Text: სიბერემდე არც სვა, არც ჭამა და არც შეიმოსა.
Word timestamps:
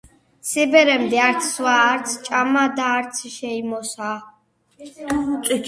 სიბერემდე 0.51 1.19
არც 1.25 1.43
სვა, 1.49 1.73
არც 1.91 2.15
ჭამა 2.29 2.65
და 2.81 2.89
არც 2.95 3.21
შეიმოსა. 3.37 4.11